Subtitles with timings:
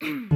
[0.00, 0.26] Pum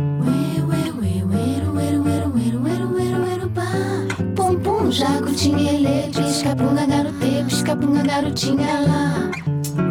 [4.62, 9.30] pum, jacutinha, ele, pisca-punga, garote, pisca-punga, garotinha lá.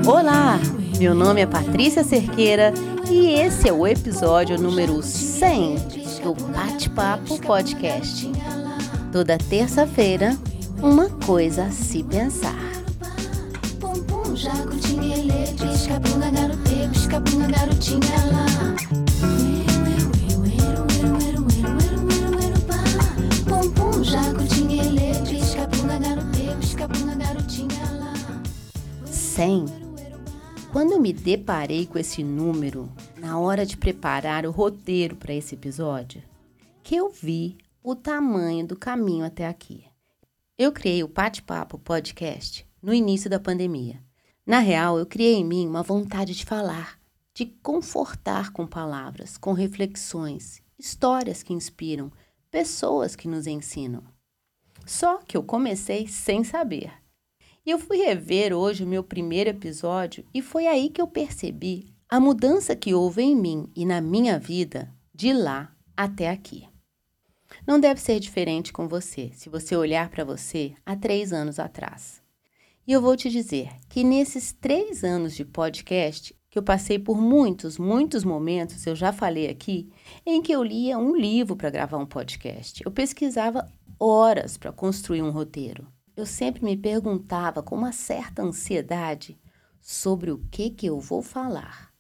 [0.06, 0.60] Olá,
[1.00, 2.72] meu nome é Patrícia Cerqueira
[3.10, 5.78] e esse é o episódio número 100
[6.22, 8.32] do Bate-Papo Podcast.
[9.12, 10.38] Toda terça-feira,
[10.84, 12.54] uma coisa a se pensar.
[13.80, 18.44] Pum pum, jacutinha, ele, pisca-punga, garote, pisca-punga, garotinha lá.
[31.04, 36.24] Me deparei com esse número na hora de preparar o roteiro para esse episódio,
[36.82, 39.84] que eu vi o tamanho do caminho até aqui.
[40.58, 44.02] Eu criei o Bate-Papo Podcast no início da pandemia.
[44.46, 46.98] Na real, eu criei em mim uma vontade de falar,
[47.34, 52.10] de confortar com palavras, com reflexões, histórias que inspiram,
[52.50, 54.06] pessoas que nos ensinam.
[54.86, 57.03] Só que eu comecei sem saber.
[57.66, 61.94] E eu fui rever hoje o meu primeiro episódio e foi aí que eu percebi
[62.10, 66.68] a mudança que houve em mim e na minha vida de lá até aqui.
[67.66, 72.22] Não deve ser diferente com você se você olhar para você há três anos atrás.
[72.86, 77.18] E eu vou te dizer que nesses três anos de podcast, que eu passei por
[77.18, 79.90] muitos, muitos momentos, eu já falei aqui,
[80.26, 82.84] em que eu lia um livro para gravar um podcast.
[82.84, 85.88] Eu pesquisava horas para construir um roteiro.
[86.16, 89.40] Eu sempre me perguntava com uma certa ansiedade
[89.82, 91.92] sobre o que, que eu vou falar.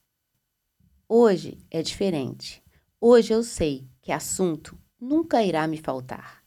[1.09, 2.63] Hoje é diferente.
[3.01, 6.43] Hoje eu sei que assunto nunca irá me faltar.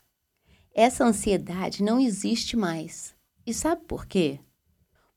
[0.72, 3.17] Essa ansiedade não existe mais.
[3.44, 4.39] E sabe por quê?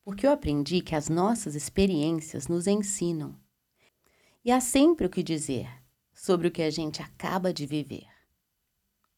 [0.02, 3.38] Porque eu aprendi que as nossas experiências nos ensinam.
[4.44, 5.68] E há sempre o que dizer
[6.12, 8.08] sobre o que a gente acaba de viver.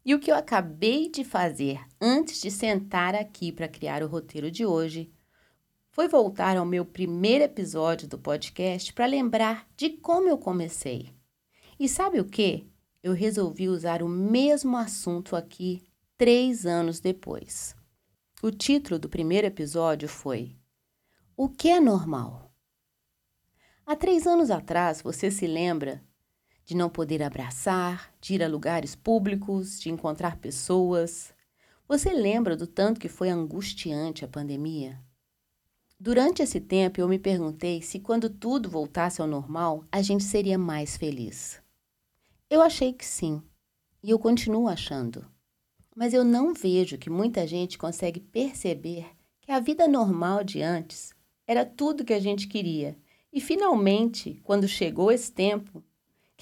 [0.04, 4.50] E o que eu acabei de fazer antes de sentar aqui para criar o roteiro
[4.50, 5.12] de hoje
[5.90, 11.14] foi voltar ao meu primeiro episódio do podcast para lembrar de como eu comecei.
[11.78, 12.66] E sabe o que?
[13.02, 15.82] Eu resolvi usar o mesmo assunto aqui
[16.16, 17.76] três anos depois.
[18.42, 20.56] O título do primeiro episódio foi
[21.36, 22.52] O que é normal?
[23.84, 26.02] Há três anos atrás, você se lembra
[26.64, 31.32] de não poder abraçar, de ir a lugares públicos, de encontrar pessoas?
[31.88, 34.98] Você lembra do tanto que foi angustiante a pandemia?
[35.98, 40.58] Durante esse tempo, eu me perguntei se, quando tudo voltasse ao normal, a gente seria
[40.58, 41.62] mais feliz.
[42.50, 43.40] Eu achei que sim,
[44.02, 45.24] e eu continuo achando.
[45.94, 49.06] Mas eu não vejo que muita gente consegue perceber
[49.40, 51.14] que a vida normal de antes
[51.46, 52.96] era tudo que a gente queria.
[53.32, 55.84] E finalmente, quando chegou esse tempo,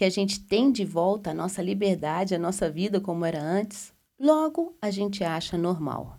[0.01, 3.93] que a gente tem de volta a nossa liberdade, a nossa vida como era antes,
[4.19, 6.19] logo a gente acha normal.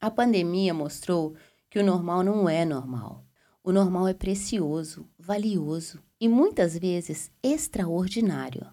[0.00, 1.36] A pandemia mostrou
[1.68, 3.22] que o normal não é normal.
[3.62, 8.66] O normal é precioso, valioso e muitas vezes extraordinário.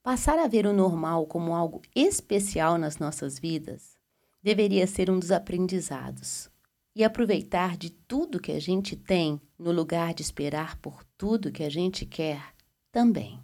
[0.00, 3.98] Passar a ver o normal como algo especial nas nossas vidas
[4.40, 6.48] deveria ser um dos aprendizados.
[6.94, 11.64] E aproveitar de tudo que a gente tem no lugar de esperar por tudo que
[11.64, 12.56] a gente quer
[12.90, 13.40] também.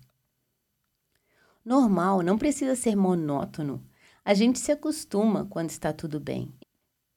[1.64, 3.84] Normal não precisa ser monótono.
[4.24, 6.52] A gente se acostuma quando está tudo bem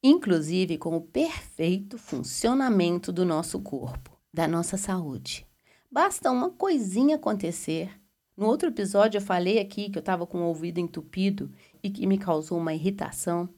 [0.02, 5.46] inclusive com o perfeito funcionamento do nosso corpo, da nossa saúde.
[5.92, 7.90] Basta uma coisinha acontecer.
[8.36, 11.52] No outro episódio eu falei aqui que eu estava com o ouvido entupido
[11.82, 13.50] e que me causou uma irritação.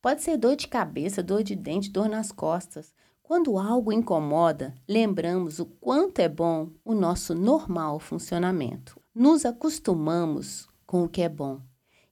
[0.00, 2.92] Pode ser dor de cabeça, dor de dente, dor nas costas.
[3.22, 9.00] Quando algo incomoda, lembramos o quanto é bom o nosso normal funcionamento.
[9.14, 11.60] Nos acostumamos com o que é bom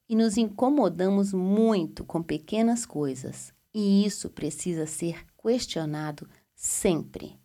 [0.09, 7.39] e nos incomodamos muito com pequenas coisas, e isso precisa ser questionado sempre.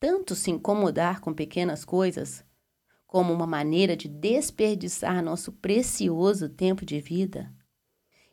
[0.00, 2.44] Tanto se incomodar com pequenas coisas,
[3.06, 7.52] como uma maneira de desperdiçar nosso precioso tempo de vida,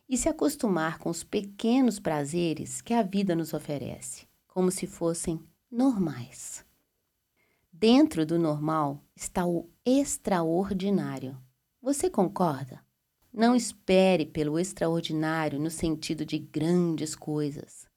[0.08, 5.44] e se acostumar com os pequenos prazeres que a vida nos oferece, como se fossem
[5.68, 6.64] normais.
[7.72, 11.36] Dentro do normal está o extraordinário.
[11.82, 12.80] Você concorda?
[13.32, 17.88] Não espere pelo extraordinário no sentido de grandes coisas,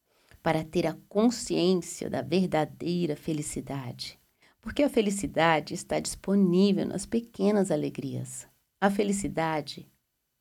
[0.41, 4.19] para ter a consciência da verdadeira felicidade.
[4.59, 8.47] Porque a felicidade está disponível nas pequenas alegrias.
[8.81, 9.87] A felicidade,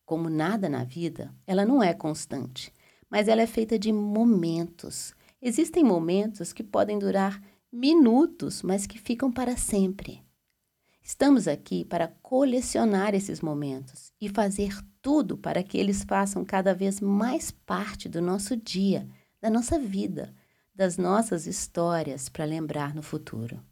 [0.06, 2.72] como nada na vida, ela não é constante,
[3.10, 5.14] mas ela é feita de momentos.
[5.40, 10.22] Existem momentos que podem durar minutos, mas que ficam para sempre.
[11.02, 17.00] Estamos aqui para colecionar esses momentos e fazer tudo para que eles façam cada vez
[17.00, 19.06] mais parte do nosso dia,
[19.40, 20.34] da nossa vida,
[20.74, 23.62] das nossas histórias para lembrar no futuro.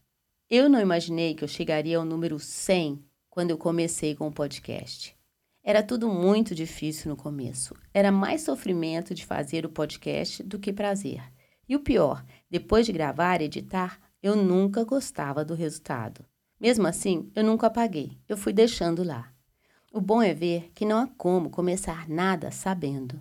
[0.48, 5.16] Eu não imaginei que eu chegaria ao número 100 quando eu comecei com o podcast.
[5.62, 7.74] Era tudo muito difícil no começo.
[7.92, 11.22] Era mais sofrimento de fazer o podcast do que prazer.
[11.68, 16.24] E o pior, depois de gravar e editar, eu nunca gostava do resultado.
[16.60, 19.32] Mesmo assim, eu nunca apaguei, eu fui deixando lá.
[19.92, 23.20] O bom é ver que não há como começar nada sabendo.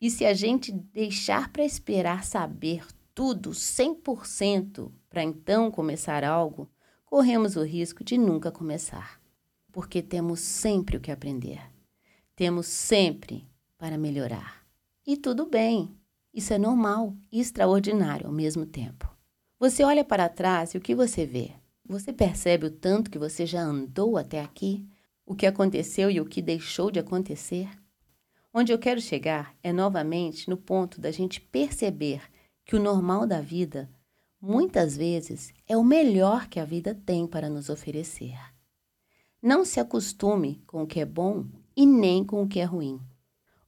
[0.00, 6.70] E se a gente deixar para esperar saber tudo 100% para então começar algo,
[7.04, 9.20] corremos o risco de nunca começar.
[9.72, 11.62] Porque temos sempre o que aprender.
[12.36, 13.48] Temos sempre
[13.78, 14.64] para melhorar.
[15.06, 15.96] E tudo bem,
[16.34, 19.08] isso é normal e extraordinário ao mesmo tempo.
[19.60, 21.52] Você olha para trás e o que você vê?
[21.86, 24.84] Você percebe o tanto que você já andou até aqui?
[25.24, 27.70] O que aconteceu e o que deixou de acontecer?
[28.52, 32.22] Onde eu quero chegar é novamente no ponto da gente perceber
[32.64, 33.88] que o normal da vida,
[34.40, 38.36] muitas vezes, é o melhor que a vida tem para nos oferecer.
[39.42, 41.46] Não se acostume com o que é bom
[41.76, 42.98] e nem com o que é ruim.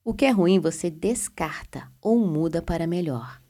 [0.09, 3.43] O que é ruim você descarta ou muda para melhor.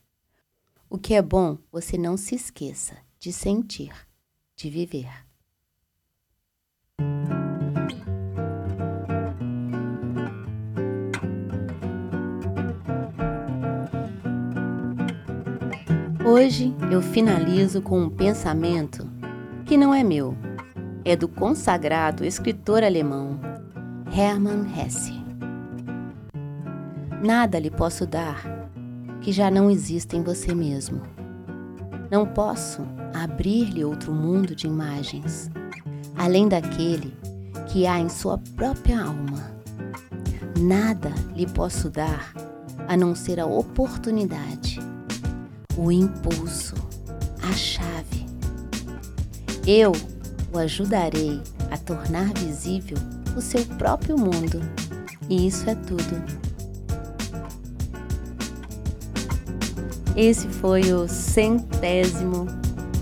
[0.89, 3.93] O que é bom você não se esqueça de sentir
[4.57, 5.11] de viver.
[16.25, 19.07] Hoje eu finalizo com um pensamento
[19.67, 20.35] que não é meu,
[21.05, 23.39] é do consagrado escritor alemão
[24.11, 25.16] Hermann Hesse.
[27.27, 28.41] Nada lhe posso dar
[29.21, 31.03] que já não exista em você mesmo.
[32.09, 32.83] Não posso
[33.13, 35.51] abrir-lhe outro mundo de imagens,
[36.17, 37.13] além daquele
[37.67, 39.43] que há em sua própria alma.
[40.57, 42.33] Nada lhe posso dar
[42.87, 44.79] a não ser a oportunidade,
[45.77, 46.77] o impulso,
[47.43, 48.25] a chave.
[49.67, 49.91] Eu
[50.55, 52.99] o ajudarei a tornar visível
[53.37, 54.61] o seu próprio mundo,
[55.29, 56.47] e isso é tudo.
[60.17, 62.47] Esse foi o centésimo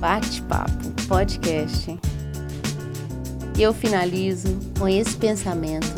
[0.01, 1.97] bate-papo, podcast.
[3.57, 5.95] Eu finalizo com esse pensamento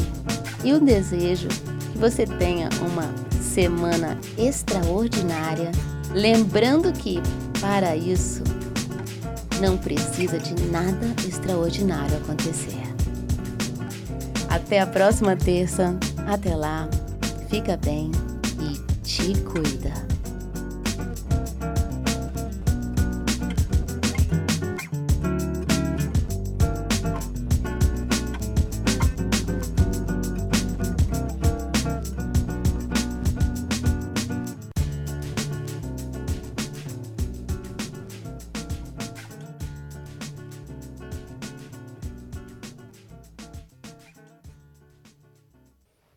[0.63, 1.49] e o desejo
[1.91, 3.11] que você tenha uma
[3.41, 5.73] semana extraordinária,
[6.13, 7.19] lembrando que
[7.63, 8.45] para isso
[9.59, 12.83] não precisa de nada extraordinário acontecer.
[14.51, 15.97] Até a próxima terça.
[16.27, 16.87] Até lá.
[17.49, 18.11] Fica bem
[18.61, 20.06] e te cuida.